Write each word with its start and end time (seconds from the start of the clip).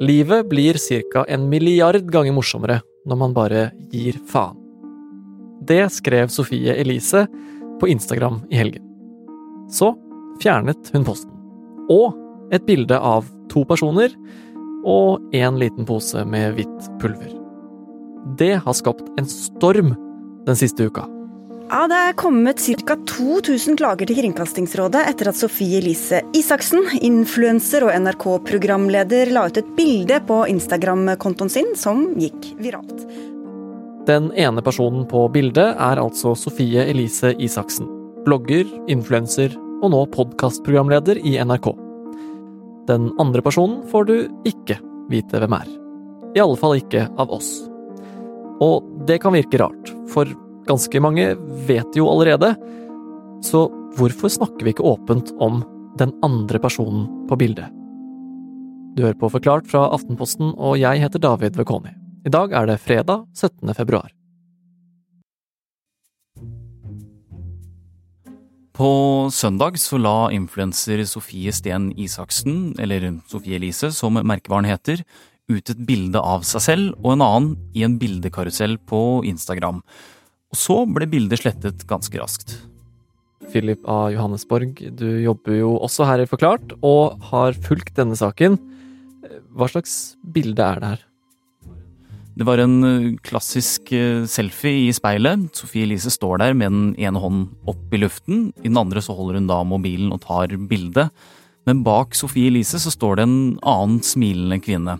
Livet 0.00 0.48
blir 0.48 0.74
ca. 1.12 1.24
en 1.28 1.48
milliard 1.48 2.10
ganger 2.10 2.34
morsommere 2.34 2.80
når 3.06 3.16
man 3.16 3.34
bare 3.34 3.68
gir 3.92 4.16
faen. 4.26 4.56
Det 5.62 5.86
skrev 5.94 6.32
Sofie 6.34 6.74
Elise 6.74 7.26
på 7.80 7.88
Instagram 7.88 8.40
i 8.50 8.58
helgen. 8.58 8.82
Så 9.70 9.92
fjernet 10.42 10.90
hun 10.92 11.06
posten. 11.06 11.30
Og 11.88 12.10
et 12.52 12.66
bilde 12.66 12.98
av 12.98 13.28
to 13.52 13.62
personer 13.64 14.10
og 14.84 15.22
en 15.32 15.60
liten 15.62 15.86
pose 15.86 16.24
med 16.26 16.58
hvitt 16.58 16.90
pulver. 16.98 17.30
Det 18.36 18.56
har 18.66 18.74
skapt 18.74 19.06
en 19.20 19.30
storm 19.30 19.94
den 20.44 20.58
siste 20.58 20.90
uka. 20.90 21.06
Ja, 21.74 21.88
Det 21.90 21.96
er 21.98 22.12
kommet 22.14 22.60
ca. 22.62 22.94
2000 22.94 23.74
klager 23.80 24.06
til 24.06 24.20
Kringkastingsrådet 24.20 25.00
etter 25.10 25.26
at 25.32 25.34
Sofie 25.34 25.80
Elise 25.80 26.20
Isaksen, 26.30 26.84
influenser 27.02 27.82
og 27.82 27.90
NRK-programleder, 27.98 29.32
la 29.34 29.48
ut 29.48 29.58
et 29.58 29.72
bilde 29.74 30.20
på 30.22 30.36
Instagram-kontoen 30.52 31.50
sin 31.50 31.72
som 31.74 32.04
gikk 32.14 32.52
viralt. 32.62 32.94
Den 34.06 34.30
ene 34.38 34.62
personen 34.62 35.02
på 35.10 35.24
bildet 35.34 35.74
er 35.74 35.98
altså 35.98 36.36
Sofie 36.38 36.86
Elise 36.92 37.34
Isaksen. 37.42 37.90
Blogger, 38.22 38.70
influenser 38.86 39.58
og 39.82 39.90
nå 39.96 40.04
podkastprogramleder 40.14 41.24
i 41.26 41.34
NRK. 41.42 41.72
Den 42.86 43.10
andre 43.18 43.42
personen 43.42 43.82
får 43.90 44.06
du 44.12 44.16
ikke 44.46 44.78
vite 45.10 45.42
hvem 45.42 45.58
er. 45.58 45.66
I 46.38 46.46
alle 46.46 46.62
fall 46.62 46.78
ikke 46.78 47.08
av 47.18 47.34
oss. 47.34 47.64
Og 48.62 48.86
det 49.10 49.18
kan 49.26 49.34
virke 49.34 49.58
rart, 49.58 49.90
for 50.14 50.30
ganske 50.68 51.00
mange 51.02 51.32
vet 51.68 51.96
jo 51.96 52.08
allerede. 52.10 52.54
Så 53.44 53.66
hvorfor 53.98 54.32
snakker 54.32 54.64
vi 54.64 54.74
ikke 54.74 54.86
åpent 54.88 55.32
om 55.44 55.62
den 56.00 56.14
andre 56.26 56.60
personen 56.62 57.06
på 57.28 57.38
bildet? 57.38 57.70
Du 58.94 59.02
hører 59.02 59.18
på 59.18 59.30
Forklart 59.30 59.66
fra 59.70 59.88
Aftenposten, 59.94 60.52
og 60.54 60.78
jeg 60.78 61.02
heter 61.02 61.22
David 61.22 61.58
Vekoni. 61.58 61.92
I 62.24 62.32
dag 62.32 62.52
er 62.54 62.68
det 62.70 62.80
fredag 62.80 63.26
17. 63.34 63.74
februar. 63.74 64.12
På 68.74 69.28
søndag 69.30 69.76
så 69.78 69.98
la 70.00 70.30
influenser 70.34 71.04
Sofie 71.06 71.52
Sten 71.54 71.92
Isaksen, 71.98 72.74
eller 72.82 73.20
Sofie 73.30 73.58
Elise 73.60 73.92
som 73.94 74.18
merkevaren 74.18 74.66
heter, 74.66 75.04
ut 75.46 75.70
et 75.70 75.82
bilde 75.86 76.18
av 76.18 76.42
seg 76.48 76.64
selv 76.64 77.04
og 77.04 77.12
en 77.12 77.22
annen 77.22 77.52
i 77.76 77.84
en 77.86 77.98
bildekarusell 78.00 78.78
på 78.88 79.22
Instagram. 79.28 79.82
Og 80.54 80.60
så 80.60 80.76
ble 80.86 81.08
bildet 81.10 81.42
slettet 81.42 81.82
ganske 81.90 82.20
raskt. 82.20 82.54
Philip 83.50 83.82
A. 83.90 84.06
Johannesborg, 84.14 84.78
du 84.94 85.08
jobber 85.24 85.58
jo 85.58 85.74
også 85.82 86.06
her 86.06 86.22
i 86.22 86.28
Forklart, 86.30 86.76
og 86.86 87.18
har 87.32 87.58
fulgt 87.66 87.96
denne 87.98 88.16
saken. 88.18 88.56
Hva 89.54 89.68
slags 89.70 90.14
bilde 90.22 90.62
er 90.62 90.80
det 90.80 90.92
her? 90.94 91.02
Det 92.34 92.46
var 92.48 92.58
en 92.58 92.78
eh, 92.82 93.10
klassisk 93.22 93.92
eh, 93.94 94.24
selfie 94.26 94.88
i 94.88 94.94
speilet. 94.94 95.46
Sofie 95.54 95.86
Elise 95.86 96.10
står 96.10 96.40
der 96.42 96.56
med 96.58 96.72
den 96.72 96.88
ene 96.98 97.20
hånden 97.22 97.44
opp 97.70 97.94
i 97.94 98.00
luften. 98.02 98.48
I 98.58 98.70
den 98.70 98.80
andre 98.80 99.02
så 99.04 99.14
holder 99.14 99.38
hun 99.38 99.50
da 99.50 99.60
mobilen 99.66 100.10
og 100.14 100.24
tar 100.24 100.54
bilde. 100.70 101.06
Men 101.68 101.84
bak 101.86 102.18
Sofie 102.18 102.50
Elise 102.50 102.80
så 102.82 102.90
står 102.90 103.20
det 103.20 103.28
en 103.28 103.38
annen 103.62 104.00
smilende 104.02 104.58
kvinne. 104.62 104.98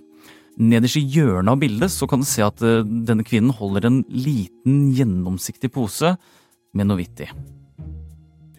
Nederst 0.55 1.01
i 1.01 1.03
hjørnet 1.11 1.51
av 1.51 1.59
bildet 1.59 1.91
så 1.91 2.07
kan 2.07 2.23
du 2.23 2.29
se 2.29 2.45
at 2.47 2.63
eh, 2.63 2.85
denne 2.85 3.27
kvinnen 3.27 3.55
holder 3.55 3.89
en 3.89 4.01
liten, 4.13 4.93
gjennomsiktig 4.95 5.73
pose 5.75 6.15
med 6.75 6.87
noe 6.87 7.01
hvitt 7.01 7.25
i. 7.27 7.31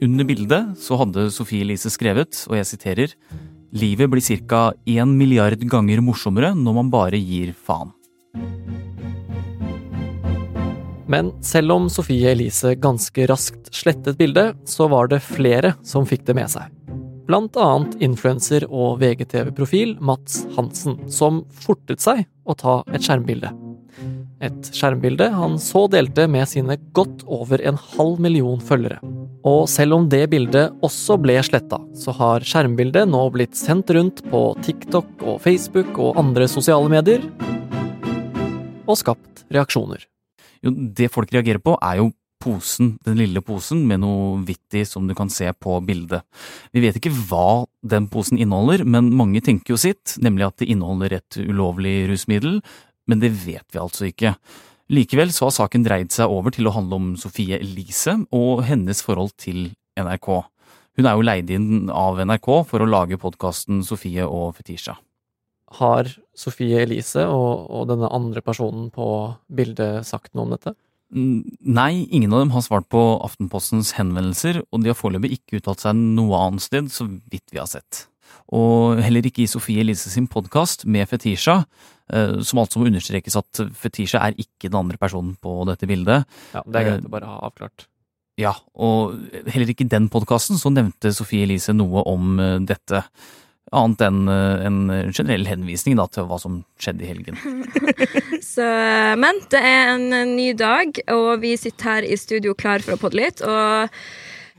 Under 0.04 0.28
bildet 0.28 0.76
så 0.82 1.00
hadde 1.00 1.30
Sofie 1.32 1.64
Elise 1.64 1.92
skrevet, 1.94 2.42
og 2.50 2.58
jeg 2.60 2.72
siterer, 2.74 3.16
Livet 3.76 4.08
blir 4.08 4.24
ca. 4.48 4.72
én 4.88 5.18
milliard 5.18 5.60
ganger 5.60 6.00
morsommere 6.00 6.54
når 6.56 6.76
man 6.78 6.92
bare 6.92 7.20
gir 7.20 7.52
faen. 7.52 7.92
Men 11.12 11.34
selv 11.44 11.76
om 11.76 11.90
Sofie 11.92 12.32
Elise 12.32 12.76
ganske 12.80 13.28
raskt 13.28 13.74
slettet 13.76 14.18
bildet, 14.18 14.56
så 14.66 14.88
var 14.88 15.08
det 15.12 15.20
flere 15.24 15.76
som 15.84 16.08
fikk 16.08 16.24
det 16.26 16.36
med 16.40 16.52
seg. 16.52 16.72
Annet 17.26 17.96
influenser 18.06 18.68
og 18.70 19.00
VGTV-profil 19.02 19.96
Mats 20.00 20.44
Hansen, 20.56 21.00
som 21.10 21.44
fortet 21.50 22.04
seg 22.04 22.26
å 22.46 22.54
ta 22.54 22.84
et 22.94 23.02
skjermbilde. 23.02 23.50
Et 24.46 24.70
skjermbilde 24.76 25.32
han 25.34 25.56
så 25.58 25.86
delte 25.90 26.28
med 26.30 26.46
sine 26.52 26.78
godt 26.94 27.24
over 27.26 27.62
en 27.66 27.80
halv 27.96 28.20
million 28.22 28.60
følgere. 28.62 29.00
Og 29.46 29.66
selv 29.70 29.96
om 29.98 30.10
det 30.10 30.26
bildet 30.30 30.74
også 30.86 31.18
ble 31.22 31.38
sletta, 31.46 31.80
så 31.98 32.14
har 32.18 32.46
skjermbildet 32.46 33.08
nå 33.10 33.24
blitt 33.34 33.58
sendt 33.58 33.90
rundt 33.96 34.22
på 34.30 34.42
TikTok 34.66 35.24
og 35.24 35.40
Facebook 35.42 35.98
og 35.98 36.20
andre 36.22 36.50
sosiale 36.52 36.92
medier, 36.92 37.26
og 38.86 39.00
skapt 39.02 39.46
reaksjoner. 39.54 40.04
Jo, 40.66 40.74
det 40.74 41.10
folk 41.14 41.34
reagerer 41.34 41.62
på, 41.62 41.74
er 41.82 42.02
jo 42.02 42.12
posen, 42.46 42.94
den 43.06 43.18
lille 43.20 43.42
posen 43.46 43.82
med 43.90 44.04
noe 44.04 44.44
hvitt 44.46 44.78
i 44.78 44.84
som 44.86 45.08
du 45.10 45.16
kan 45.18 45.32
se 45.34 45.50
på 45.58 45.80
bildet. 45.86 46.22
Vi 46.76 46.84
vet 46.84 47.00
ikke 47.00 47.14
hva 47.30 47.66
den 47.82 48.08
posen 48.12 48.38
inneholder, 48.38 48.86
men 48.86 49.10
mange 49.18 49.42
tenker 49.46 49.74
jo 49.74 49.82
sitt, 49.82 50.16
nemlig 50.22 50.48
at 50.48 50.62
det 50.62 50.70
inneholder 50.70 51.18
et 51.18 51.40
ulovlig 51.42 52.04
rusmiddel, 52.12 52.62
men 53.10 53.22
det 53.22 53.34
vet 53.42 53.66
vi 53.74 53.82
altså 53.82 54.10
ikke. 54.12 54.36
Likevel 54.94 55.32
så 55.34 55.48
har 55.48 55.56
saken 55.56 55.86
dreid 55.86 56.14
seg 56.14 56.30
over 56.30 56.54
til 56.54 56.70
å 56.70 56.76
handle 56.76 57.00
om 57.00 57.08
Sofie 57.18 57.58
Elise 57.58 58.20
og 58.36 58.62
hennes 58.68 59.02
forhold 59.02 59.34
til 59.42 59.72
NRK. 59.98 60.30
Hun 60.96 61.10
er 61.10 61.18
jo 61.18 61.26
leid 61.26 61.50
inn 61.52 61.90
av 61.90 62.22
NRK 62.22 62.50
for 62.70 62.84
å 62.84 62.90
lage 62.90 63.20
podkasten 63.20 63.82
Sofie 63.88 64.28
og 64.30 64.54
Fetisha. 64.60 65.00
Har 65.80 66.08
Sofie 66.38 66.84
Elise 66.86 67.26
og, 67.26 67.66
og 67.74 67.90
denne 67.90 68.12
andre 68.14 68.44
personen 68.46 68.92
på 68.94 69.08
bildet 69.50 70.06
sagt 70.08 70.36
noe 70.36 70.46
om 70.46 70.54
dette? 70.54 70.76
Nei, 71.16 72.06
ingen 72.12 72.34
av 72.34 72.42
dem 72.44 72.52
har 72.52 72.64
svart 72.66 72.90
på 72.92 73.02
Aftenpostens 73.24 73.94
henvendelser, 73.96 74.60
og 74.68 74.84
de 74.84 74.92
har 74.92 74.98
foreløpig 75.00 75.38
ikke 75.38 75.62
uttalt 75.62 75.86
seg 75.86 75.96
noe 75.96 76.42
annet 76.44 76.66
sted, 76.66 76.92
så 76.92 77.08
vidt 77.08 77.54
vi 77.54 77.62
har 77.62 77.70
sett. 77.72 78.06
Og 78.54 79.00
heller 79.00 79.26
ikke 79.26 79.46
i 79.46 79.50
Sofie 79.50 79.82
Elise 79.82 80.12
sin 80.12 80.28
podkast 80.28 80.84
med 80.92 81.08
Fetisha, 81.10 81.62
eh, 82.12 82.42
som 82.44 82.60
altså 82.62 82.82
må 82.82 82.90
understrekes 82.90 83.40
at 83.40 83.64
Fetisha 83.80 84.22
er 84.26 84.36
ikke 84.36 84.68
den 84.68 84.80
andre 84.82 85.00
personen 85.02 85.38
på 85.40 85.64
dette 85.70 85.88
bildet. 85.88 86.28
Ja, 86.54 86.62
Det 86.66 86.82
er 86.82 86.90
greit 86.90 87.08
å 87.08 87.14
bare 87.16 87.32
ha 87.32 87.40
avklart. 87.48 87.88
Ja, 88.36 88.52
og 88.76 89.16
heller 89.48 89.72
ikke 89.72 89.86
i 89.88 89.94
den 89.96 90.10
podkasten 90.12 90.60
så 90.60 90.68
nevnte 90.74 91.14
Sofie 91.16 91.48
Elise 91.48 91.72
noe 91.74 92.04
om 92.12 92.36
eh, 92.44 92.60
dette. 92.60 93.06
Annet 93.74 94.04
enn 94.06 94.28
eh, 94.30 94.66
en 94.68 94.84
generell 95.10 95.48
henvisning 95.50 95.98
da, 95.98 96.06
til 96.12 96.28
hva 96.30 96.38
som 96.42 96.60
skjedde 96.82 97.02
i 97.02 97.10
helgen. 97.10 97.40
Så, 98.54 98.66
men 99.18 99.42
det 99.50 99.62
er 99.62 99.96
en 99.96 100.36
ny 100.36 100.52
dag, 100.58 100.94
og 101.16 101.42
vi 101.42 101.56
sitter 101.58 101.96
her 101.96 102.06
i 102.06 102.18
studio 102.20 102.54
klar 102.54 102.86
for 102.86 102.94
å 102.94 103.02
podde 103.02 103.18
litt. 103.18 103.42
Og 103.42 103.96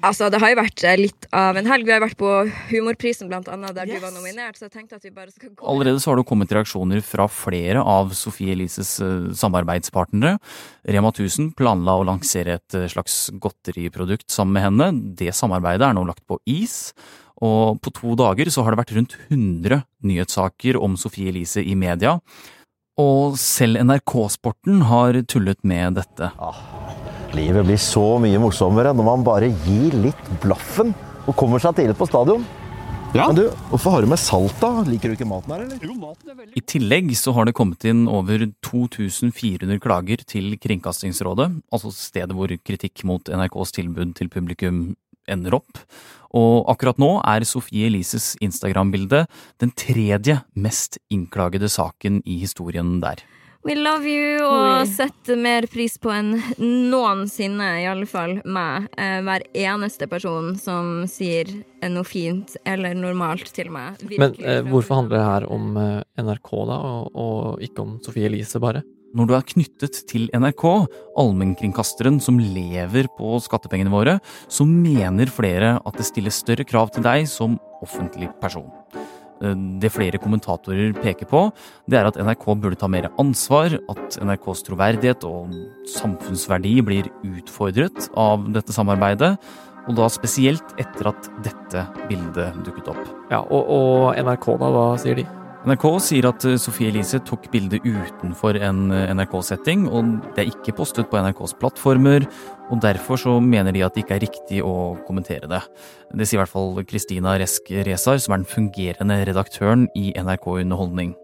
altså, 0.02 0.26
det 0.32 0.40
har 0.42 0.50
jo 0.50 0.58
vært 0.58 0.82
litt 0.98 1.28
av 1.30 1.54
en 1.60 1.70
helg. 1.70 1.86
Vi 1.86 1.94
har 1.94 2.02
vært 2.02 2.18
på 2.18 2.32
Humorprisen, 2.72 3.30
blant 3.30 3.46
annet, 3.52 3.76
der 3.76 3.86
yes. 3.86 4.00
du 4.00 4.06
var 4.08 4.16
nominert. 4.16 4.58
Så 4.58 4.66
jeg 4.66 4.74
tenkte 4.74 4.98
at 4.98 5.06
vi 5.06 5.12
bare 5.14 5.30
skal 5.30 5.52
gå 5.52 5.68
Allerede 5.70 6.02
så 6.02 6.10
har 6.10 6.18
det 6.18 6.26
kommet 6.26 6.54
reaksjoner 6.56 7.04
fra 7.06 7.28
flere 7.30 7.84
av 7.86 8.10
Sofie 8.18 8.56
Elises 8.56 8.96
uh, 8.98 9.28
samarbeidspartnere. 9.38 10.40
Rema 10.96 11.14
1000 11.14 11.52
planla 11.58 11.94
å 12.00 12.08
lansere 12.10 12.58
et 12.58 12.80
slags 12.90 13.28
godteriprodukt 13.38 14.26
sammen 14.34 14.58
med 14.58 14.66
henne. 14.66 14.90
Det 15.22 15.30
samarbeidet 15.30 15.92
er 15.92 15.94
nå 15.94 16.02
lagt 16.10 16.26
på 16.26 16.40
is. 16.50 16.90
Og 17.44 17.80
på 17.84 17.92
to 17.92 18.14
dager 18.16 18.48
så 18.52 18.64
har 18.64 18.72
det 18.72 18.80
vært 18.80 18.94
rundt 18.96 19.16
100 19.28 19.82
nyhetssaker 20.06 20.78
om 20.80 20.96
Sofie 21.00 21.32
Elise 21.32 21.64
i 21.64 21.74
media. 21.76 22.16
Og 22.96 23.36
selv 23.36 23.82
NRK-sporten 23.84 24.86
har 24.88 25.18
tullet 25.28 25.60
med 25.68 25.98
dette. 25.98 26.30
Ah, 26.40 26.62
livet 27.36 27.66
blir 27.68 27.80
så 27.80 28.14
mye 28.22 28.40
morsommere 28.40 28.94
når 28.96 29.10
man 29.10 29.26
bare 29.26 29.50
gir 29.66 29.96
litt 30.00 30.30
blaffen 30.40 30.94
og 31.26 31.36
kommer 31.36 31.60
seg 31.60 31.76
tidlig 31.76 31.98
på 31.98 32.08
stadion. 32.08 32.46
Ja. 33.14 33.28
Men 33.28 33.36
du, 33.38 33.44
Hvorfor 33.70 33.94
har 33.94 34.04
du 34.04 34.10
med 34.10 34.20
salt, 34.20 34.56
da? 34.60 34.82
Liker 34.84 35.08
du 35.08 35.16
ikke 35.16 35.28
maten 35.28 35.52
her, 35.54 35.62
eller? 35.64 35.78
Jo, 35.80 35.94
maten 35.96 36.32
er 36.32 36.36
veldig... 36.36 36.56
I 36.58 36.62
tillegg 36.68 37.12
så 37.16 37.32
har 37.36 37.48
det 37.48 37.54
kommet 37.56 37.84
inn 37.88 38.04
over 38.12 38.42
2400 38.66 39.80
klager 39.80 40.24
til 40.28 40.56
Kringkastingsrådet, 40.60 41.48
altså 41.72 41.92
stedet 41.94 42.36
hvor 42.36 42.52
kritikk 42.66 43.04
mot 43.08 43.28
NRKs 43.28 43.72
tilbud 43.78 44.16
til 44.18 44.32
publikum 44.32 44.80
ender 45.30 45.58
opp. 45.58 45.80
Og 46.36 46.66
akkurat 46.70 46.98
nå 47.00 47.12
er 47.24 47.46
Sofie 47.48 47.88
Elises 47.88 48.34
Instagram-bilde 48.44 49.24
den 49.62 49.72
tredje 49.78 50.40
mest 50.58 51.00
innklagede 51.12 51.70
saken 51.72 52.20
i 52.26 52.40
historien 52.42 52.98
der. 53.04 53.22
We 53.66 53.74
love 53.74 54.06
you 54.06 54.44
og 54.46 54.86
setter 54.86 55.34
mer 55.42 55.64
pris 55.66 55.96
på 55.98 56.12
enn 56.14 56.36
noensinne, 56.92 57.70
i 57.82 57.88
alle 57.90 58.06
fall 58.06 58.36
meg. 58.46 58.86
Eh, 58.94 59.18
hver 59.26 59.42
eneste 59.58 60.06
person 60.06 60.52
som 60.60 61.02
sier 61.10 61.50
noe 61.90 62.06
fint 62.06 62.54
eller 62.62 62.94
normalt 62.94 63.50
til 63.56 63.72
meg. 63.74 63.98
Men 64.06 64.36
eh, 64.38 64.60
hvorfor 64.62 65.00
handler 65.00 65.16
det 65.16 65.24
her 65.26 65.48
om 65.50 65.80
eh, 65.82 66.04
NRK, 66.22 66.52
da, 66.70 66.78
og, 66.92 67.18
og 67.18 67.66
ikke 67.66 67.82
om 67.82 67.96
Sofie 68.06 68.30
Elise, 68.30 68.62
bare? 68.62 68.84
Når 69.14 69.28
du 69.28 69.34
er 69.36 69.46
knyttet 69.46 70.00
til 70.10 70.26
NRK, 70.34 70.64
allmennkringkasteren 71.20 72.18
som 72.22 72.40
lever 72.40 73.06
på 73.16 73.36
skattepengene 73.44 73.92
våre, 73.92 74.16
så 74.48 74.66
mener 74.66 75.30
flere 75.30 75.76
at 75.78 76.00
det 76.00 76.08
stilles 76.08 76.40
større 76.42 76.66
krav 76.66 76.90
til 76.94 77.06
deg 77.06 77.28
som 77.30 77.60
offentlig 77.84 78.32
person. 78.42 78.66
Det 79.36 79.92
flere 79.92 80.18
kommentatorer 80.18 80.94
peker 80.96 81.28
på, 81.28 81.42
det 81.86 82.00
er 82.00 82.08
at 82.08 82.16
NRK 82.16 82.46
burde 82.56 82.78
ta 82.80 82.88
mer 82.88 83.10
ansvar, 83.20 83.76
at 83.92 84.18
NRKs 84.24 84.64
troverdighet 84.66 85.26
og 85.28 85.52
samfunnsverdi 85.92 86.78
blir 86.86 87.10
utfordret 87.20 88.08
av 88.16 88.48
dette 88.56 88.74
samarbeidet. 88.74 89.36
Og 89.86 89.94
da 90.00 90.08
spesielt 90.10 90.72
etter 90.82 91.12
at 91.12 91.28
dette 91.44 91.84
bildet 92.08 92.56
dukket 92.66 92.88
opp. 92.90 93.02
Ja, 93.30 93.44
og, 93.44 93.68
og 93.70 94.16
NRK, 94.18 94.48
da, 94.58 94.72
hva 94.74 94.86
sier 94.98 95.20
de? 95.20 95.28
NRK 95.66 95.84
sier 95.98 96.26
at 96.28 96.44
eh, 96.46 96.58
Sophie 96.62 96.92
Elise 96.92 97.18
tok 97.26 97.48
bildet 97.50 97.82
utenfor 97.82 98.54
en 98.62 98.92
eh, 98.94 99.08
NRK-setting, 99.10 99.88
og 99.90 100.12
det 100.36 100.44
er 100.44 100.52
ikke 100.52 100.76
postet 100.78 101.08
på 101.10 101.18
NRKs 101.18 101.56
plattformer, 101.58 102.22
og 102.66 102.80
derfor 102.82 103.20
så 103.20 103.36
mener 103.42 103.74
de 103.74 103.84
at 103.86 103.94
det 103.94 104.04
ikke 104.04 104.16
er 104.16 104.24
riktig 104.24 104.62
å 104.64 104.96
kommentere 105.06 105.48
det. 105.50 105.60
Det 106.16 106.26
sier 106.26 106.38
i 106.38 106.42
hvert 106.42 106.52
fall 106.52 106.80
Kristina 106.88 107.36
Resk 107.38 107.70
Resar, 107.86 108.18
som 108.22 108.34
er 108.34 108.42
den 108.42 108.50
fungerende 108.50 109.20
redaktøren 109.28 109.86
i 109.98 110.10
NRK 110.18 110.48
Underholdning. 110.56 111.14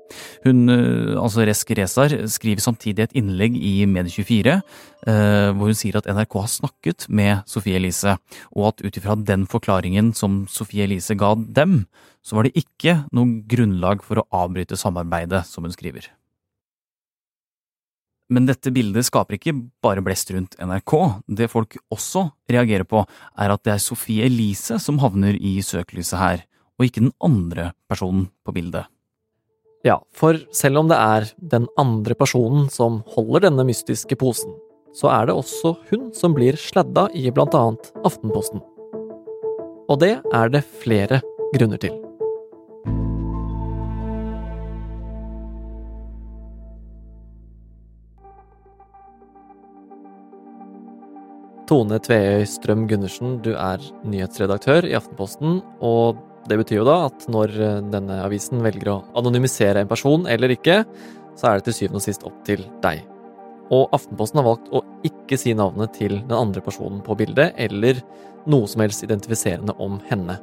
Hun, 0.44 0.68
eh, 0.70 1.18
altså 1.18 1.46
Resk 1.48 1.74
Resar, 1.78 2.14
skriver 2.30 2.62
samtidig 2.62 3.08
et 3.08 3.16
innlegg 3.18 3.56
i 3.58 3.82
Medie24 3.86 4.60
hvor 5.02 5.66
hun 5.66 5.74
sier 5.74 5.96
at 5.98 6.06
NRK 6.06 6.36
har 6.38 6.50
snakket 6.52 7.08
med 7.10 7.40
Sofie 7.50 7.74
Elise, 7.74 8.14
og 8.54 8.68
at 8.68 8.84
ut 8.86 8.98
ifra 9.00 9.16
den 9.18 9.48
forklaringen 9.50 10.12
som 10.14 10.44
Sofie 10.46 10.86
Elise 10.86 11.18
ga 11.18 11.34
dem, 11.34 11.80
så 12.22 12.38
var 12.38 12.46
det 12.46 12.54
ikke 12.62 13.00
noe 13.10 13.42
grunnlag 13.50 14.06
for 14.06 14.22
å 14.22 14.28
avbryte 14.44 14.78
samarbeidet, 14.78 15.42
som 15.50 15.66
hun 15.66 15.74
skriver. 15.74 16.06
Men 18.32 18.46
dette 18.48 18.72
bildet 18.72 19.04
skaper 19.04 19.36
ikke 19.36 19.54
bare 19.84 20.02
blest 20.04 20.30
rundt 20.32 20.56
NRK. 20.56 20.94
Det 21.28 21.50
folk 21.52 21.76
også 21.92 22.28
reagerer 22.50 22.86
på, 22.88 23.04
er 23.36 23.52
at 23.52 23.62
det 23.66 23.74
er 23.74 23.82
Sophie 23.82 24.24
Elise 24.24 24.78
som 24.80 25.00
havner 25.02 25.36
i 25.36 25.58
søkelyset 25.64 26.18
her, 26.20 26.44
og 26.80 26.88
ikke 26.88 27.04
den 27.04 27.14
andre 27.20 27.72
personen 27.90 28.30
på 28.46 28.54
bildet. 28.56 28.88
Ja, 29.84 29.98
for 30.14 30.38
selv 30.54 30.78
om 30.78 30.88
det 30.88 30.96
er 30.96 31.26
den 31.52 31.66
andre 31.80 32.14
personen 32.14 32.68
som 32.70 33.00
holder 33.16 33.48
denne 33.48 33.66
mystiske 33.66 34.16
posen, 34.16 34.54
så 34.96 35.10
er 35.10 35.28
det 35.28 35.36
også 35.36 35.74
hun 35.90 36.10
som 36.16 36.36
blir 36.36 36.56
sladda 36.60 37.08
i 37.18 37.26
blant 37.34 37.56
annet 37.58 37.90
Aftenposten. 38.06 38.62
Og 39.90 39.98
det 40.00 40.14
er 40.32 40.52
det 40.52 40.62
flere 40.84 41.20
grunner 41.52 41.80
til. 41.82 41.98
Tone 51.72 51.96
Tveøy 52.04 52.42
Strøm 52.44 52.82
Gundersen, 52.84 53.38
du 53.40 53.54
er 53.56 53.80
nyhetsredaktør 54.04 54.84
i 54.84 54.92
Aftenposten, 54.92 55.62
og 55.80 56.18
det 56.44 56.58
betyr 56.60 56.82
jo 56.82 56.84
da 56.84 56.96
at 57.06 57.24
når 57.32 57.54
eh, 57.56 57.78
denne 57.94 58.18
avisen 58.26 58.60
velger 58.60 58.90
å 58.92 58.96
anonymisere 59.16 59.80
en 59.80 59.88
person 59.88 60.26
eller 60.28 60.52
ikke, 60.52 60.82
så 61.32 61.48
er 61.48 61.56
det 61.56 61.70
til 61.70 61.76
syvende 61.78 62.02
og 62.02 62.04
sist 62.04 62.26
opp 62.28 62.42
til 62.44 62.66
deg. 62.84 63.00
Og 63.72 63.96
Aftenposten 63.96 64.42
har 64.42 64.48
valgt 64.50 64.68
å 64.68 64.82
ikke 65.08 65.38
si 65.40 65.54
navnet 65.56 65.96
til 65.96 66.18
den 66.18 66.36
andre 66.36 66.60
personen 66.60 67.00
på 67.06 67.16
bildet, 67.22 67.56
eller 67.56 68.04
noe 68.44 68.68
som 68.68 68.84
helst 68.84 69.06
identifiserende 69.08 69.72
om 69.80 69.96
henne. 70.10 70.36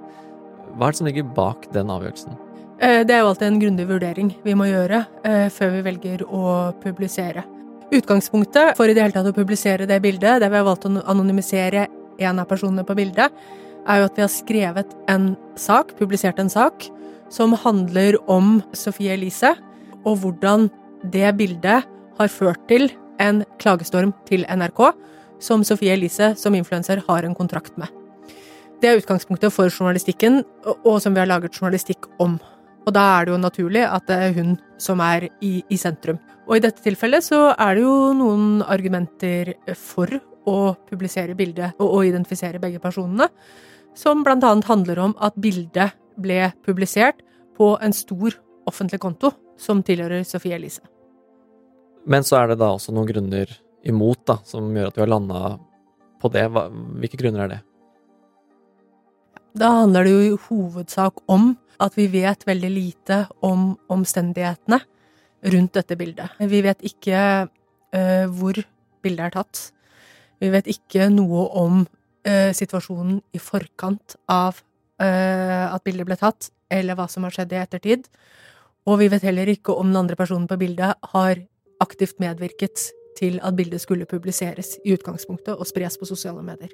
Hva 0.80 0.90
er 0.90 0.98
det 0.98 1.02
som 1.04 1.12
ligger 1.12 1.30
bak 1.38 1.70
den 1.78 1.94
avgjørelsen? 1.94 2.42
Eh, 2.82 3.04
det 3.06 3.14
er 3.14 3.22
jo 3.22 3.30
alltid 3.36 3.52
en 3.52 3.62
grundig 3.68 3.86
vurdering 3.94 4.34
vi 4.50 4.58
må 4.58 4.72
gjøre 4.72 5.06
eh, 5.22 5.46
før 5.54 5.78
vi 5.78 5.86
velger 5.92 6.26
å 6.26 6.44
publisere. 6.82 7.46
Utgangspunktet 7.90 8.78
for 8.78 8.86
i 8.86 8.94
det 8.94 9.02
hele 9.02 9.16
tatt 9.16 9.28
å 9.32 9.34
publisere 9.34 9.88
det 9.90 9.98
bildet, 10.04 10.44
der 10.44 10.52
vi 10.52 10.60
har 10.60 10.68
valgt 10.68 10.86
å 10.86 10.92
anonymisere 11.10 11.88
en 12.22 12.42
av 12.42 12.46
personene 12.50 12.86
på 12.86 12.96
bildet, 12.98 13.34
er 13.90 14.02
jo 14.02 14.10
at 14.10 14.18
vi 14.18 14.26
har 14.26 14.30
skrevet 14.30 14.92
en 15.10 15.32
sak, 15.58 15.96
publisert 15.98 16.38
en 16.42 16.52
sak, 16.54 16.86
som 17.34 17.56
handler 17.58 18.20
om 18.30 18.60
Sofie 18.78 19.16
Elise, 19.16 19.56
og 20.06 20.22
hvordan 20.22 20.68
det 21.02 21.32
bildet 21.40 21.88
har 22.20 22.34
ført 22.34 22.62
til 22.70 22.92
en 23.22 23.42
klagestorm 23.62 24.14
til 24.30 24.46
NRK, 24.46 24.92
som 25.42 25.64
Sofie 25.66 25.96
Elise 25.96 26.36
som 26.38 26.54
influenser 26.54 27.02
har 27.08 27.26
en 27.26 27.36
kontrakt 27.36 27.74
med. 27.80 27.90
Det 28.80 28.90
er 28.92 29.02
utgangspunktet 29.02 29.52
for 29.56 29.72
journalistikken, 29.72 30.44
og 30.86 31.02
som 31.02 31.16
vi 31.16 31.24
har 31.24 31.32
laget 31.32 31.58
journalistikk 31.58 32.06
om. 32.22 32.38
Og 32.90 32.94
da 32.98 33.04
er 33.20 33.28
det 33.28 33.36
jo 33.36 33.38
naturlig 33.38 33.82
at 33.86 34.08
det 34.10 34.16
er 34.18 34.32
hun 34.34 34.56
som 34.82 35.02
er 35.06 35.28
i, 35.46 35.60
i, 35.62 35.78
sentrum. 35.78 36.18
Og 36.50 36.58
i 36.58 36.62
dette 36.64 36.82
tilfellet 36.82 37.22
så 37.22 37.52
er 37.54 37.78
det 37.78 37.84
jo 37.84 38.16
noen 38.18 38.64
argumenter 38.66 39.52
for 39.78 40.10
å 40.50 40.74
publisere 40.90 41.36
bildet 41.38 41.78
og, 41.78 41.86
å 41.86 42.00
identifisere 42.08 42.62
begge 42.62 42.82
personene, 42.82 43.28
som 43.94 44.24
blant 44.26 44.48
annet 44.48 44.66
handler 44.66 45.04
om 45.06 45.14
at 45.22 45.38
bildet 45.38 45.94
ble 46.18 46.48
publisert 46.66 47.22
på 47.60 47.76
en 47.78 47.94
stor 47.94 48.40
offentlig 48.70 49.02
konto 49.04 49.36
som 49.60 49.86
tilhører 49.86 50.26
Sophie 50.26 50.58
Elise. 50.58 50.82
Men 52.10 52.26
så 52.26 52.40
er 52.40 52.56
det 52.56 52.62
da 52.64 52.72
også 52.74 52.96
noen 52.96 53.12
grunner 53.12 53.54
imot 53.86 54.26
da, 54.26 54.40
som 54.50 54.74
gjør 54.74 54.90
at 54.90 54.98
vi 54.98 55.06
har 55.06 55.14
landa 55.14 55.58
på 56.20 56.34
det. 56.34 56.48
Hvilke 56.50 57.22
grunner 57.22 57.46
er 57.46 57.54
det? 57.54 57.64
Da 59.58 59.70
handler 59.82 60.06
det 60.06 60.12
jo 60.14 60.22
i 60.22 60.38
hovedsak 60.46 61.24
om 61.28 61.54
at 61.82 61.96
vi 61.98 62.06
vet 62.12 62.44
veldig 62.46 62.70
lite 62.70 63.24
om 63.46 63.72
omstendighetene 63.90 64.80
rundt 65.54 65.74
dette 65.74 65.96
bildet. 65.98 66.36
Vi 66.38 66.62
vet 66.62 66.84
ikke 66.86 67.22
uh, 67.48 68.26
hvor 68.28 68.60
bildet 69.02 69.26
er 69.26 69.36
tatt. 69.38 69.62
Vi 70.40 70.52
vet 70.54 70.68
ikke 70.70 71.08
noe 71.14 71.48
om 71.58 71.82
uh, 71.82 72.52
situasjonen 72.56 73.22
i 73.34 73.42
forkant 73.42 74.18
av 74.30 74.60
uh, 75.02 75.66
at 75.72 75.84
bildet 75.88 76.08
ble 76.08 76.20
tatt, 76.20 76.52
eller 76.70 77.00
hva 77.00 77.08
som 77.10 77.26
har 77.26 77.34
skjedd 77.34 77.56
i 77.56 77.62
ettertid. 77.64 78.06
Og 78.86 79.00
vi 79.02 79.10
vet 79.12 79.26
heller 79.26 79.50
ikke 79.50 79.74
om 79.74 79.90
den 79.90 80.04
andre 80.04 80.20
personen 80.20 80.48
på 80.50 80.60
bildet 80.60 81.00
har 81.16 81.42
aktivt 81.82 82.20
medvirket 82.22 82.90
til 83.18 83.40
at 83.44 83.56
bildet 83.58 83.82
skulle 83.82 84.08
publiseres 84.08 84.76
i 84.86 84.94
utgangspunktet 84.94 85.56
og 85.56 85.68
spres 85.68 85.98
på 85.98 86.08
sosiale 86.08 86.44
medier. 86.46 86.72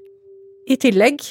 I 0.66 0.78
tillegg 0.82 1.22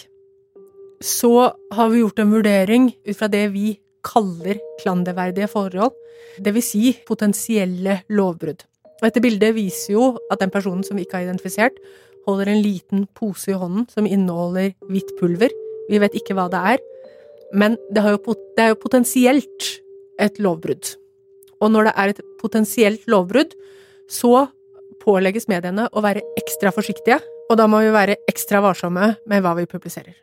så 1.04 1.52
har 1.76 1.90
vi 1.92 2.00
gjort 2.00 2.22
en 2.22 2.32
vurdering 2.32 2.88
ut 3.04 3.16
fra 3.18 3.28
det 3.28 3.48
vi 3.52 3.74
kaller 4.04 4.60
klanderverdige 4.80 5.48
forhold, 5.52 5.92
vil 6.40 6.64
si 6.64 6.94
potensielle 7.06 8.00
lovbrudd. 8.08 8.64
Og 9.00 9.04
dette 9.06 9.22
bildet 9.22 9.54
viser 9.56 9.94
jo 9.96 10.06
at 10.32 10.40
den 10.40 10.52
personen 10.54 10.84
som 10.86 10.96
vi 10.96 11.04
ikke 11.04 11.20
har 11.20 11.28
identifisert, 11.28 11.76
holder 12.24 12.50
en 12.50 12.62
liten 12.64 13.04
pose 13.16 13.52
i 13.52 13.58
hånden 13.58 13.84
som 13.92 14.08
inneholder 14.08 14.72
hvitt 14.88 15.12
pulver. 15.20 15.52
Vi 15.90 16.00
vet 16.00 16.16
ikke 16.16 16.36
hva 16.38 16.48
det 16.52 16.62
er, 16.72 16.82
men 17.52 17.76
det, 17.92 18.00
jo, 18.00 18.36
det 18.56 18.64
er 18.64 18.72
jo 18.72 18.80
potensielt 18.80 19.70
et 20.24 20.40
lovbrudd. 20.40 20.94
Og 21.60 21.72
når 21.72 21.90
det 21.90 21.94
er 22.00 22.14
et 22.14 22.24
potensielt 22.40 23.04
lovbrudd, 23.10 23.52
så 24.08 24.46
pålegges 25.04 25.50
mediene 25.52 25.90
å 25.92 26.04
være 26.04 26.24
ekstra 26.40 26.72
forsiktige, 26.72 27.20
og 27.50 27.60
da 27.60 27.68
må 27.68 27.84
vi 27.84 27.92
være 27.92 28.22
ekstra 28.30 28.64
varsomme 28.64 29.14
med 29.28 29.44
hva 29.44 29.52
vi 29.58 29.68
publiserer. 29.68 30.16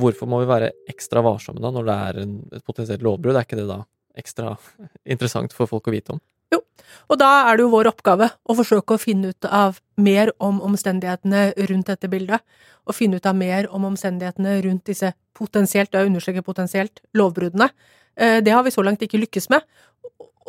Hvorfor 0.00 0.28
må 0.30 0.42
vi 0.42 0.50
være 0.50 0.72
ekstra 0.90 1.22
varsomme 1.24 1.62
da, 1.62 1.72
når 1.74 1.86
det 1.88 1.96
er 1.96 2.20
et 2.24 2.64
potensielt 2.66 3.02
lovbrudd? 3.06 3.38
Er 3.38 3.46
ikke 3.46 3.58
det 3.58 3.68
da 3.70 3.82
ekstra 4.18 4.54
interessant 5.14 5.54
for 5.56 5.70
folk 5.70 5.88
å 5.88 5.94
vite 5.94 6.16
om? 6.16 6.22
Jo, 6.50 6.58
og 7.12 7.20
da 7.20 7.28
er 7.46 7.56
det 7.58 7.64
jo 7.64 7.70
vår 7.70 7.92
oppgave 7.92 8.26
å 8.42 8.56
forsøke 8.58 8.96
å 8.96 9.00
finne 9.00 9.30
ut 9.30 9.46
av 9.46 9.78
mer 10.02 10.32
om 10.42 10.58
omstendighetene 10.66 11.44
rundt 11.70 11.92
dette 11.92 12.10
bildet, 12.10 12.42
og 12.88 12.96
finne 12.96 13.20
ut 13.20 13.28
av 13.28 13.36
mer 13.38 13.68
om 13.70 13.86
omstendighetene 13.92 14.56
rundt 14.66 14.88
disse 14.90 15.12
potensielt, 15.36 15.94
jeg 15.94 16.10
understreker 16.10 16.42
potensielt, 16.42 17.02
lovbruddene. 17.14 17.70
Eh, 18.16 18.40
det 18.42 18.54
har 18.56 18.66
vi 18.66 18.74
så 18.74 18.82
langt 18.82 19.02
ikke 19.06 19.20
lykkes 19.22 19.46
med, 19.52 19.62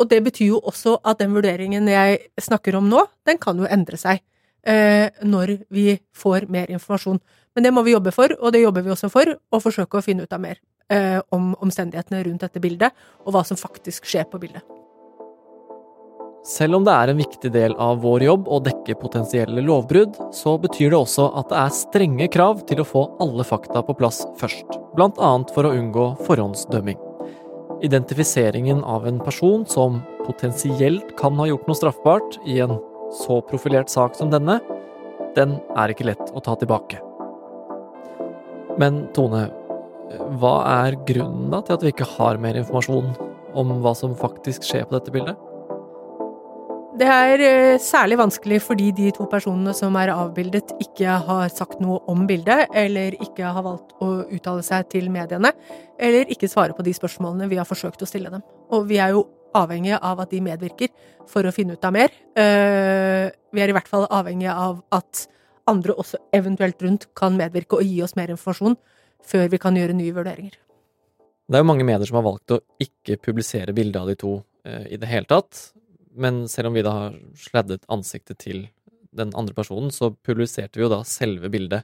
og 0.02 0.10
det 0.10 0.24
betyr 0.26 0.56
jo 0.56 0.62
også 0.66 0.98
at 1.06 1.22
den 1.22 1.36
vurderingen 1.36 1.86
jeg 1.92 2.18
snakker 2.42 2.80
om 2.80 2.90
nå, 2.90 3.06
den 3.28 3.38
kan 3.42 3.60
jo 3.60 3.70
endre 3.70 4.00
seg 4.02 4.24
når 4.66 5.56
vi 5.74 5.96
får 6.14 6.46
mer 6.54 6.70
informasjon. 6.70 7.18
Men 7.56 7.66
det 7.66 7.72
må 7.76 7.84
vi 7.84 7.96
jobbe 7.96 8.14
for, 8.16 8.32
og 8.40 8.54
det 8.54 8.62
jobber 8.64 8.86
vi 8.86 8.94
også 8.94 9.10
for, 9.12 9.28
å 9.28 9.60
forsøke 9.60 10.00
å 10.00 10.06
finne 10.06 10.28
ut 10.28 10.36
av 10.36 10.44
mer 10.44 10.60
eh, 10.92 11.20
om 11.36 11.52
omstendighetene 11.60 12.24
rundt 12.28 12.46
dette 12.46 12.62
bildet, 12.64 12.96
og 13.26 13.36
hva 13.36 13.44
som 13.48 13.60
faktisk 13.60 14.08
skjer 14.08 14.30
på 14.32 14.40
bildet. 14.42 14.64
Selv 16.48 16.80
om 16.80 16.86
det 16.88 16.94
er 16.98 17.12
en 17.12 17.20
viktig 17.20 17.52
del 17.54 17.76
av 17.78 18.00
vår 18.02 18.24
jobb 18.26 18.48
å 18.50 18.58
dekke 18.66 18.96
potensielle 18.98 19.62
lovbrudd, 19.62 20.16
så 20.34 20.56
betyr 20.62 20.90
det 20.90 20.98
også 20.98 21.28
at 21.38 21.52
det 21.52 21.60
er 21.62 21.76
strenge 21.76 22.28
krav 22.34 22.64
til 22.70 22.82
å 22.82 22.88
få 22.88 23.04
alle 23.22 23.46
fakta 23.46 23.84
på 23.86 23.94
plass 24.00 24.24
først, 24.42 24.80
annet 24.98 25.54
for 25.54 25.70
å 25.70 25.74
unngå 25.76 26.08
forhåndsdømming. 26.26 26.98
Identifiseringen 27.86 28.82
av 28.86 29.06
en 29.10 29.22
person 29.22 29.68
som 29.70 30.02
potensielt 30.26 31.14
kan 31.18 31.38
ha 31.38 31.48
gjort 31.50 31.70
noe 31.70 31.78
straffbart 31.78 32.40
i 32.50 32.58
en 32.66 32.80
så 33.16 33.42
profilert 33.46 33.92
sak 33.92 34.16
som 34.18 34.32
denne, 34.32 34.60
den 35.36 35.58
er 35.80 35.92
ikke 35.92 36.08
lett 36.10 36.32
å 36.36 36.44
ta 36.44 36.56
tilbake. 36.60 37.00
Men 38.80 39.06
Tone, 39.16 39.48
hva 40.40 40.56
er 40.88 40.98
grunnen 41.08 41.52
da 41.52 41.62
til 41.64 41.78
at 41.78 41.86
vi 41.86 41.94
ikke 41.94 42.10
har 42.18 42.40
mer 42.42 42.60
informasjon 42.60 43.14
om 43.58 43.80
hva 43.84 43.94
som 43.98 44.16
faktisk 44.18 44.66
skjer 44.68 44.88
på 44.88 44.98
dette 44.98 45.14
bildet? 45.14 45.40
Det 47.02 47.08
er 47.08 47.42
eh, 47.42 47.80
særlig 47.80 48.18
vanskelig 48.20 48.60
fordi 48.66 48.90
de 48.94 49.12
to 49.16 49.26
personene 49.32 49.72
som 49.74 49.96
er 49.98 50.12
avbildet, 50.12 50.74
ikke 50.84 51.16
har 51.26 51.52
sagt 51.54 51.80
noe 51.82 52.02
om 52.12 52.26
bildet, 52.28 52.68
eller 52.78 53.16
ikke 53.24 53.54
har 53.56 53.64
valgt 53.66 53.96
å 54.04 54.26
uttale 54.28 54.64
seg 54.66 54.90
til 54.92 55.08
mediene, 55.14 55.54
eller 55.98 56.30
ikke 56.32 56.50
svare 56.52 56.76
på 56.76 56.84
de 56.86 56.94
spørsmålene 56.94 57.48
vi 57.52 57.60
har 57.62 57.70
forsøkt 57.70 58.04
å 58.04 58.10
stille 58.10 58.34
dem. 58.34 58.44
Og 58.76 58.90
vi 58.92 59.00
er 59.00 59.16
jo 59.16 59.24
avhengige 59.58 60.00
av 60.02 60.22
at 60.24 60.32
de 60.32 60.42
medvirker 60.44 60.92
for 61.30 61.46
å 61.46 61.54
finne 61.56 61.78
ut 61.78 61.86
av 61.88 61.96
mer. 61.96 62.14
Eh, 62.36 63.30
vi 63.52 63.64
er 63.64 63.72
i 63.72 63.76
hvert 63.76 63.90
fall 63.92 64.08
avhengige 64.10 64.54
av 64.54 64.82
at 64.96 65.26
andre 65.70 65.96
også 66.00 66.20
eventuelt 66.36 66.82
rundt 66.84 67.08
kan 67.18 67.38
medvirke 67.40 67.80
og 67.80 67.88
gi 67.88 68.02
oss 68.04 68.18
mer 68.18 68.34
informasjon 68.34 68.78
før 69.28 69.52
vi 69.52 69.60
kan 69.62 69.78
gjøre 69.78 69.96
nye 69.98 70.16
vurderinger. 70.16 70.58
Det 71.52 71.60
er 71.60 71.64
jo 71.64 71.68
mange 71.68 71.86
medier 71.86 72.08
som 72.08 72.20
har 72.20 72.28
valgt 72.28 72.54
å 72.56 72.62
ikke 72.82 73.20
publisere 73.22 73.76
bilde 73.76 74.00
av 74.00 74.10
de 74.10 74.18
to 74.20 74.38
eh, 74.66 74.94
i 74.96 75.00
det 75.00 75.10
hele 75.12 75.28
tatt. 75.30 75.72
Men 76.12 76.46
selv 76.52 76.72
om 76.72 76.78
vi 76.78 76.86
da 76.86 76.94
har 76.96 77.20
sladdet 77.40 77.86
ansiktet 77.92 78.40
til 78.44 78.66
den 79.16 79.34
andre 79.36 79.56
personen, 79.56 79.92
så 79.92 80.12
publiserte 80.12 80.80
vi 80.80 80.86
jo 80.86 80.92
da 80.92 81.02
selve 81.08 81.52
bildet 81.52 81.84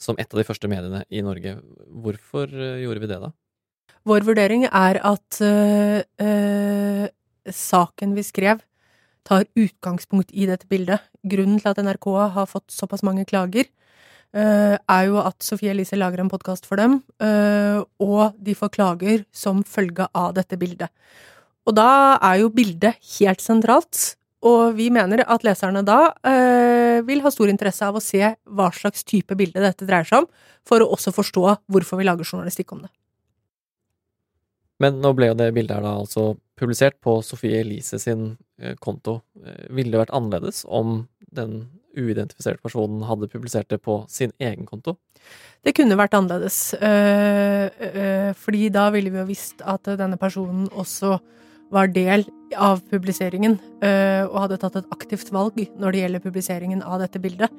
som 0.00 0.16
et 0.20 0.28
av 0.32 0.40
de 0.40 0.44
første 0.44 0.68
mediene 0.68 1.02
i 1.12 1.22
Norge. 1.24 1.58
Hvorfor 2.04 2.50
eh, 2.52 2.82
gjorde 2.84 3.04
vi 3.04 3.10
det, 3.12 3.20
da? 3.22 3.32
Vår 4.06 4.22
vurdering 4.22 4.68
er 4.70 5.00
at 5.02 5.38
øh, 5.42 6.00
øh, 6.22 7.06
saken 7.50 8.12
vi 8.14 8.22
skrev, 8.22 8.60
tar 9.26 9.48
utgangspunkt 9.58 10.30
i 10.30 10.46
dette 10.46 10.68
bildet. 10.70 11.02
Grunnen 11.26 11.58
til 11.58 11.72
at 11.72 11.80
NRK 11.82 12.06
har 12.36 12.46
fått 12.46 12.70
såpass 12.70 13.02
mange 13.02 13.24
klager, 13.26 13.66
øh, 14.30 14.76
er 14.78 15.02
jo 15.08 15.18
at 15.18 15.42
Sofie 15.42 15.72
Elise 15.74 15.98
lager 15.98 16.22
en 16.22 16.30
podkast 16.30 16.66
for 16.66 16.78
dem, 16.78 17.00
og 17.98 18.36
de 18.38 18.54
får 18.54 18.70
klager 18.76 19.24
som 19.34 19.64
følge 19.66 20.06
av 20.14 20.36
dette 20.36 20.54
bildet. 20.56 20.92
Og 21.66 21.74
da 21.74 22.14
er 22.22 22.44
jo 22.44 22.52
bildet 22.54 22.94
helt 23.18 23.42
sentralt, 23.42 24.14
og 24.46 24.76
vi 24.78 24.86
mener 24.94 25.24
at 25.26 25.42
leserne 25.42 25.82
da 25.82 26.12
øh, 26.22 27.00
vil 27.08 27.24
ha 27.24 27.32
stor 27.34 27.50
interesse 27.50 27.82
av 27.82 27.98
å 27.98 28.04
se 28.04 28.22
hva 28.46 28.70
slags 28.70 29.02
type 29.02 29.34
bilde 29.34 29.64
dette 29.64 29.88
dreier 29.88 30.06
seg 30.06 30.22
om, 30.22 30.30
for 30.62 30.84
å 30.84 30.92
også 30.94 31.10
forstå 31.16 31.44
hvorfor 31.66 31.98
vi 31.98 32.06
lager 32.06 32.28
journalistikk 32.28 32.76
om 32.76 32.84
det. 32.84 32.92
Men 34.82 35.00
nå 35.00 35.12
ble 35.16 35.30
jo 35.30 35.38
det 35.38 35.52
bildet 35.56 35.78
her 35.78 35.86
da 35.86 35.94
altså 36.02 36.34
publisert 36.58 36.98
på 37.04 37.18
Sofie 37.24 37.62
Elise 37.62 38.00
sin 38.00 38.36
eh, 38.60 38.76
konto. 38.80 39.20
Eh, 39.44 39.66
ville 39.72 39.92
det 39.92 40.02
vært 40.04 40.14
annerledes 40.16 40.64
om 40.68 41.06
den 41.36 41.66
uidentifiserte 41.96 42.60
personen 42.64 43.04
hadde 43.08 43.28
publisert 43.32 43.70
det 43.72 43.80
på 43.84 44.02
sin 44.12 44.34
egen 44.42 44.68
konto? 44.68 44.98
Det 45.64 45.72
kunne 45.76 45.96
vært 45.98 46.14
annerledes, 46.14 46.76
øh, 46.76 48.34
fordi 48.36 48.68
da 48.70 48.90
ville 48.94 49.10
vi 49.10 49.18
jo 49.22 49.28
visst 49.30 49.64
at 49.64 49.88
denne 49.98 50.18
personen 50.20 50.68
også 50.76 51.16
var 51.72 51.88
del 51.90 52.22
av 52.54 52.84
publiseringen 52.92 53.56
og 53.82 54.36
hadde 54.38 54.58
tatt 54.62 54.76
et 54.78 54.92
aktivt 54.94 55.32
valg 55.34 55.56
når 55.80 55.96
det 55.96 56.02
gjelder 56.04 56.22
publiseringen 56.22 56.84
av 56.86 57.00
dette 57.02 57.18
bildet. 57.18 57.50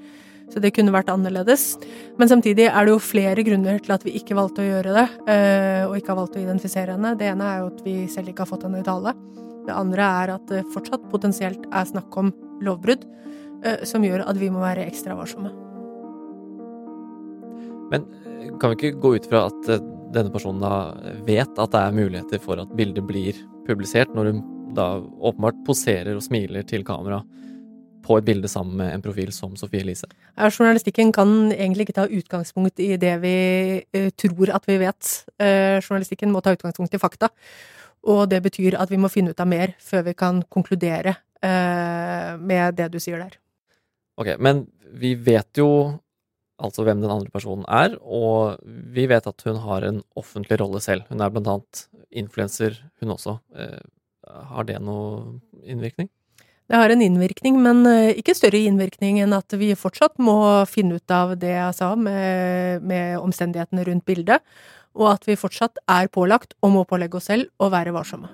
Så 0.47 0.61
det 0.63 0.71
kunne 0.75 0.93
vært 0.95 1.09
annerledes. 1.11 1.75
Men 2.19 2.29
samtidig 2.31 2.69
er 2.69 2.87
det 2.87 2.93
jo 2.93 3.03
flere 3.03 3.43
grunner 3.45 3.81
til 3.83 3.93
at 3.97 4.05
vi 4.07 4.15
ikke 4.19 4.37
valgte 4.37 4.63
å 4.63 4.67
gjøre 4.67 4.93
det, 4.95 5.07
eh, 5.33 5.83
og 5.87 5.97
ikke 5.97 6.13
har 6.13 6.21
valgt 6.21 6.37
å 6.39 6.43
identifisere 6.43 6.95
henne. 6.95 7.15
Det 7.19 7.27
ene 7.27 7.49
er 7.51 7.59
jo 7.61 7.71
at 7.73 7.81
vi 7.83 7.95
selv 8.11 8.31
ikke 8.31 8.45
har 8.45 8.51
fått 8.53 8.63
henne 8.67 8.79
i 8.79 8.87
tale. 8.87 9.13
Det 9.67 9.75
andre 9.75 10.07
er 10.23 10.33
at 10.37 10.47
det 10.47 10.63
fortsatt 10.71 11.09
potensielt 11.11 11.67
er 11.67 11.89
snakk 11.89 12.15
om 12.21 12.31
lovbrudd, 12.63 13.03
eh, 13.63 13.83
som 13.83 14.05
gjør 14.07 14.23
at 14.23 14.39
vi 14.39 14.49
må 14.53 14.63
være 14.63 14.87
ekstra 14.87 15.17
varsomme. 15.19 15.51
Men 17.91 18.07
eh, 18.23 18.49
kan 18.61 18.71
vi 18.71 18.79
ikke 18.79 19.01
gå 19.03 19.15
ut 19.17 19.27
fra 19.27 19.49
at 19.51 19.71
denne 20.15 20.31
personen 20.31 20.63
da 20.63 20.95
vet 21.27 21.59
at 21.59 21.73
det 21.73 21.81
er 21.81 21.97
muligheter 21.97 22.39
for 22.39 22.63
at 22.63 22.71
bildet 22.79 23.03
blir 23.03 23.35
publisert, 23.67 24.15
når 24.15 24.31
hun 24.31 24.45
da 24.77 24.93
åpenbart 24.99 25.59
poserer 25.67 26.15
og 26.15 26.23
smiler 26.23 26.63
til 26.67 26.87
kamera? 26.87 27.19
På 28.07 28.17
et 28.19 28.27
bilde 28.27 28.49
sammen 28.51 28.77
med 28.79 28.93
en 28.93 29.03
profil 29.03 29.31
som 29.35 29.55
Sofie 29.59 29.83
Elise? 29.83 30.07
Ja, 30.37 30.47
journalistikken 30.47 31.11
kan 31.15 31.51
egentlig 31.51 31.87
ikke 31.87 31.97
ta 31.99 32.07
utgangspunkt 32.07 32.79
i 32.83 32.93
det 32.99 33.15
vi 33.23 33.37
uh, 33.97 34.09
tror 34.15 34.53
at 34.55 34.67
vi 34.69 34.79
vet. 34.81 35.11
Uh, 35.41 35.77
journalistikken 35.81 36.31
må 36.33 36.41
ta 36.43 36.55
utgangspunkt 36.55 36.95
i 36.95 37.01
fakta. 37.01 37.31
Og 38.07 38.27
det 38.31 38.39
betyr 38.45 38.77
at 38.79 38.91
vi 38.93 38.99
må 39.01 39.11
finne 39.11 39.33
ut 39.33 39.43
av 39.43 39.49
mer 39.49 39.75
før 39.83 40.05
vi 40.07 40.15
kan 40.17 40.41
konkludere 40.53 41.17
uh, 41.43 42.37
med 42.39 42.77
det 42.79 42.91
du 42.93 42.99
sier 43.03 43.19
der. 43.25 43.39
Ok, 44.17 44.33
men 44.41 44.65
vi 44.97 45.13
vet 45.19 45.59
jo 45.59 45.69
altså 46.57 46.87
hvem 46.87 47.03
den 47.03 47.13
andre 47.13 47.29
personen 47.29 47.67
er, 47.69 47.99
og 48.01 48.57
vi 48.65 49.05
vet 49.09 49.27
at 49.29 49.43
hun 49.45 49.59
har 49.61 49.85
en 49.85 49.99
offentlig 50.17 50.57
rolle 50.57 50.81
selv. 50.81 51.05
Hun 51.11 51.21
er 51.21 51.33
blant 51.33 51.51
annet 51.51 51.83
influenser, 52.09 52.79
hun 52.97 53.13
også. 53.13 53.35
Har 54.25 54.65
det 54.65 54.79
noe 54.81 55.37
innvirkning? 55.61 56.09
Det 56.67 56.75
har 56.75 56.91
en 56.91 57.01
innvirkning, 57.01 57.61
men 57.63 57.85
eh, 57.87 58.17
ikke 58.19 58.35
større 58.35 58.59
innvirkning 58.67 59.21
enn 59.23 59.35
at 59.37 59.55
vi 59.55 59.71
fortsatt 59.79 60.17
må 60.19 60.35
finne 60.67 60.99
ut 60.99 61.13
av 61.15 61.37
det 61.39 61.53
jeg 61.53 61.77
sa 61.77 61.93
med, 61.95 62.83
med 62.83 63.15
omstendighetene 63.21 63.85
rundt 63.87 64.03
bildet, 64.07 64.43
og 64.97 65.13
at 65.13 65.29
vi 65.29 65.37
fortsatt 65.39 65.79
er 65.87 66.11
pålagt, 66.11 66.57
og 66.59 66.73
må 66.75 66.83
pålegge 66.89 67.21
oss 67.21 67.29
selv, 67.31 67.47
å 67.63 67.71
være 67.71 67.95
varsomme. 67.95 68.33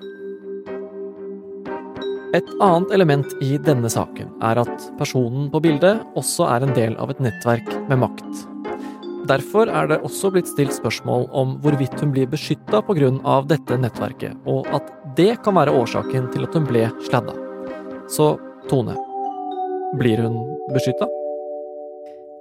Et 2.34 2.50
annet 2.66 2.96
element 2.96 3.36
i 3.46 3.60
denne 3.62 3.92
saken 3.94 4.32
er 4.42 4.64
at 4.64 4.88
personen 4.98 5.52
på 5.54 5.62
bildet 5.62 6.02
også 6.18 6.50
er 6.50 6.66
en 6.66 6.74
del 6.74 6.98
av 6.98 7.14
et 7.14 7.22
nettverk 7.22 7.70
med 7.92 8.02
makt. 8.02 8.48
Derfor 9.30 9.70
er 9.70 9.92
det 9.92 10.02
også 10.04 10.34
blitt 10.34 10.50
stilt 10.50 10.74
spørsmål 10.74 11.30
om 11.30 11.54
hvorvidt 11.62 12.02
hun 12.02 12.12
blir 12.16 12.26
beskytta 12.32 12.82
pga. 12.90 13.14
dette 13.48 13.78
nettverket, 13.78 14.36
og 14.50 14.66
at 14.74 14.90
det 15.16 15.38
kan 15.46 15.56
være 15.56 15.78
årsaken 15.78 16.32
til 16.34 16.50
at 16.50 16.58
hun 16.58 16.66
ble 16.66 16.90
sladda. 17.06 17.43
Så 18.14 18.36
Tone, 18.70 18.94
blir 19.98 20.20
hun 20.22 20.36
beskytta? 20.70 21.08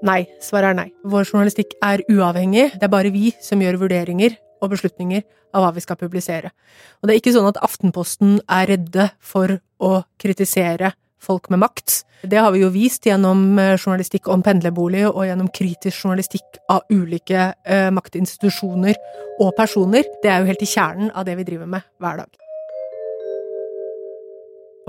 Nei. 0.04 0.26
Svaret 0.42 0.72
er 0.72 0.76
nei. 0.76 0.88
Vår 1.08 1.24
journalistikk 1.24 1.76
er 1.80 2.02
uavhengig. 2.12 2.74
Det 2.74 2.84
er 2.84 2.92
bare 2.92 3.12
vi 3.14 3.30
som 3.40 3.62
gjør 3.62 3.78
vurderinger 3.80 4.34
og 4.62 4.74
beslutninger 4.74 5.22
av 5.56 5.64
hva 5.64 5.70
vi 5.72 5.84
skal 5.84 5.98
publisere. 6.00 6.52
Og 7.00 7.08
det 7.08 7.14
er 7.14 7.22
ikke 7.22 7.34
sånn 7.34 7.48
at 7.48 7.60
Aftenposten 7.64 8.40
er 8.50 8.68
redde 8.74 9.08
for 9.32 9.56
å 9.82 10.02
kritisere 10.20 10.92
folk 11.22 11.48
med 11.54 11.62
makt. 11.62 12.02
Det 12.26 12.38
har 12.38 12.52
vi 12.54 12.62
jo 12.64 12.70
vist 12.74 13.06
gjennom 13.06 13.56
eh, 13.58 13.76
journalistikk 13.78 14.28
om 14.30 14.42
pendlerbolig 14.44 15.06
og 15.08 15.24
gjennom 15.26 15.48
kritisk 15.54 16.04
journalistikk 16.04 16.60
av 16.70 16.84
ulike 16.92 17.48
eh, 17.64 17.88
maktinstitusjoner 17.94 18.98
og 19.40 19.54
personer. 19.56 20.06
Det 20.22 20.30
er 20.30 20.42
jo 20.42 20.52
helt 20.52 20.66
i 20.66 20.72
kjernen 20.74 21.12
av 21.14 21.26
det 21.26 21.38
vi 21.40 21.46
driver 21.48 21.70
med 21.78 21.86
hver 22.02 22.24
dag. 22.24 22.42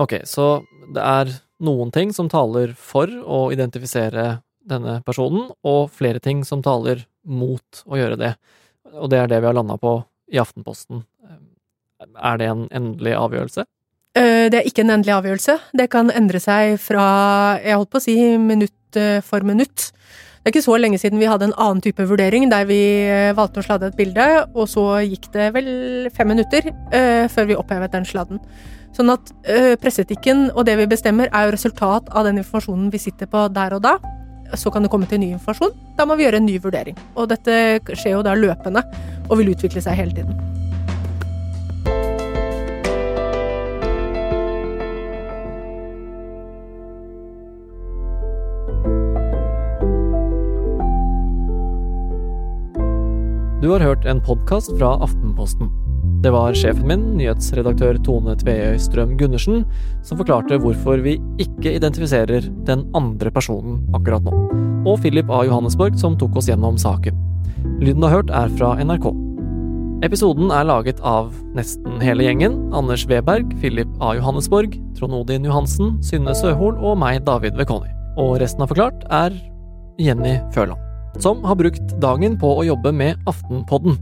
Ok, 0.02 0.16
så 0.26 0.58
det 0.92 1.04
er 1.04 1.32
noen 1.64 1.92
ting 1.94 2.12
som 2.14 2.28
taler 2.32 2.74
for 2.78 3.08
å 3.08 3.46
identifisere 3.54 4.40
denne 4.64 4.98
personen, 5.04 5.50
og 5.64 5.92
flere 5.92 6.20
ting 6.24 6.42
som 6.44 6.62
taler 6.64 7.04
mot 7.24 7.84
å 7.84 7.98
gjøre 8.00 8.18
det. 8.20 8.32
Og 8.94 9.10
det 9.12 9.20
er 9.20 9.30
det 9.30 9.40
vi 9.42 9.48
har 9.50 9.56
landa 9.56 9.76
på 9.80 9.98
i 10.32 10.40
Aftenposten. 10.40 11.04
Er 12.00 12.40
det 12.40 12.48
en 12.50 12.66
endelig 12.74 13.14
avgjørelse? 13.16 13.64
Eh, 14.14 14.46
det 14.52 14.60
er 14.60 14.68
ikke 14.68 14.84
en 14.84 14.94
endelig 14.98 15.14
avgjørelse. 15.16 15.56
Det 15.80 15.88
kan 15.92 16.12
endre 16.14 16.40
seg 16.42 16.76
fra, 16.82 17.06
jeg 17.62 17.78
holdt 17.80 17.92
på 17.92 18.00
å 18.00 18.04
si, 18.04 18.16
minutt 18.38 18.98
eh, 19.00 19.20
for 19.24 19.46
minutt. 19.46 19.90
Det 20.44 20.50
er 20.50 20.58
ikke 20.58 20.66
så 20.66 20.76
lenge 20.76 21.00
siden 21.00 21.16
vi 21.22 21.28
hadde 21.30 21.48
en 21.48 21.56
annen 21.56 21.80
type 21.80 22.04
vurdering, 22.04 22.50
der 22.52 22.66
vi 22.68 22.78
eh, 23.08 23.32
valgte 23.36 23.62
å 23.62 23.64
sladde 23.64 23.88
et 23.88 23.96
bilde, 23.96 24.26
og 24.52 24.68
så 24.68 25.00
gikk 25.00 25.30
det 25.32 25.48
vel 25.56 25.68
fem 26.12 26.28
minutter 26.28 26.68
før 27.32 27.48
vi 27.48 27.56
opphevet 27.56 27.94
den 27.96 28.04
sladden. 28.04 28.42
Sånn 28.94 29.10
at 29.10 29.32
øh, 29.50 29.74
presseetikken 29.82 30.50
og 30.52 30.66
det 30.68 30.76
vi 30.78 30.86
bestemmer, 30.90 31.30
er 31.34 31.48
jo 31.48 31.54
resultat 31.56 32.10
av 32.14 32.28
den 32.28 32.38
informasjonen 32.42 32.92
vi 32.94 33.02
sitter 33.02 33.30
på 33.30 33.48
der 33.54 33.74
og 33.74 33.82
da. 33.86 33.96
Så 34.54 34.70
kan 34.70 34.84
det 34.84 34.90
komme 34.92 35.08
til 35.10 35.18
ny 35.18 35.32
informasjon. 35.34 35.74
Da 35.98 36.06
må 36.06 36.14
vi 36.18 36.28
gjøre 36.28 36.38
en 36.38 36.46
ny 36.46 36.60
vurdering. 36.62 36.98
Og 37.18 37.26
dette 37.32 37.80
skjer 37.90 38.18
jo 38.18 38.22
da 38.26 38.36
løpende 38.38 38.84
og 39.26 39.40
vil 39.40 39.50
utvikle 39.56 39.82
seg 39.82 39.98
hele 39.98 40.14
tiden. 40.14 40.63
Du 53.64 53.70
har 53.70 53.80
hørt 53.80 54.04
en 54.04 54.18
podkast 54.20 54.74
fra 54.76 54.90
Aftenposten. 55.00 55.70
Det 56.20 56.28
var 56.34 56.52
sjefen 56.52 56.84
min, 56.84 57.04
nyhetsredaktør 57.16 57.96
Tone 58.04 58.34
Tveøy 58.36 58.74
Strøm 58.76 59.14
Gundersen, 59.16 59.62
som 60.04 60.20
forklarte 60.20 60.58
hvorfor 60.60 61.00
vi 61.00 61.14
ikke 61.40 61.72
identifiserer 61.78 62.44
den 62.68 62.82
andre 62.92 63.32
personen 63.32 63.78
akkurat 63.96 64.28
nå. 64.28 64.36
Og 64.84 65.00
Philip 65.00 65.32
A. 65.32 65.40
Johannesborg, 65.48 65.96
som 65.96 66.20
tok 66.20 66.36
oss 66.36 66.50
gjennom 66.52 66.76
saken. 66.76 67.16
Lyden 67.80 68.04
du 68.04 68.10
har 68.10 68.18
hørt, 68.18 68.36
er 68.36 68.52
fra 68.60 68.74
NRK. 68.84 69.08
Episoden 70.04 70.52
er 70.52 70.68
laget 70.68 71.00
av 71.00 71.32
nesten 71.56 72.04
hele 72.04 72.28
gjengen. 72.28 72.60
Anders 72.76 73.08
Weberg, 73.08 73.56
Philip 73.64 73.88
A. 73.96 74.12
Johannesborg, 74.20 74.76
Trond 74.98 75.16
Odin 75.22 75.48
Johansen, 75.48 75.96
Synne 76.04 76.36
Søhol 76.36 76.76
og 76.84 77.00
meg, 77.00 77.22
David 77.24 77.56
Vekoni. 77.56 77.88
Og 78.20 78.36
resten 78.44 78.68
av 78.68 78.76
Forklart 78.76 79.08
er 79.08 79.32
Jenny 79.96 80.36
Føland, 80.52 80.83
som 81.22 81.44
har 81.46 81.58
brukt 81.58 81.94
dagen 82.02 82.38
på 82.40 82.50
å 82.58 82.64
jobbe 82.66 82.92
med 82.94 83.20
Aftenpodden. 83.30 83.98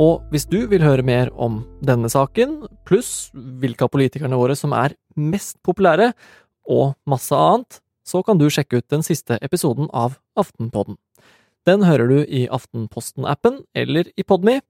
Og 0.00 0.24
hvis 0.32 0.46
du 0.48 0.64
vil 0.70 0.84
høre 0.84 1.04
mer 1.04 1.30
om 1.34 1.60
denne 1.84 2.08
saken, 2.12 2.60
pluss 2.88 3.30
hvilke 3.34 3.86
av 3.86 3.92
politikerne 3.92 4.38
våre 4.38 4.56
som 4.58 4.74
er 4.76 4.94
mest 5.16 5.58
populære, 5.66 6.12
og 6.70 6.94
masse 7.08 7.34
annet, 7.34 7.80
så 8.06 8.22
kan 8.22 8.38
du 8.38 8.46
sjekke 8.50 8.80
ut 8.80 8.92
den 8.92 9.02
siste 9.06 9.38
episoden 9.42 9.90
av 9.92 10.18
Aftenpodden. 10.38 10.98
Den 11.68 11.84
hører 11.84 12.08
du 12.08 12.20
i 12.24 12.46
Aftenposten-appen 12.48 13.64
eller 13.76 14.08
i 14.16 14.24
Podme, 14.24 14.60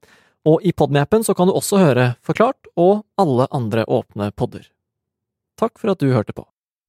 og 0.47 0.65
i 0.65 0.73
Podme-appen 0.73 1.23
så 1.23 1.35
kan 1.37 1.47
du 1.47 1.55
også 1.55 1.79
høre 1.81 2.07
Forklart 2.25 2.71
og 2.75 3.03
alle 3.21 3.47
andre 3.53 3.85
åpne 3.85 4.31
podder. 4.35 4.65
Takk 5.61 5.77
for 5.77 5.93
at 5.93 6.01
du 6.01 6.09
hørte 6.11 6.33
på. 6.33 6.47